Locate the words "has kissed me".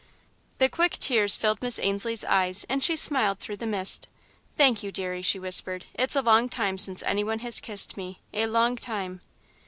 7.45-8.19